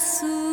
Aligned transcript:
su 0.00 0.49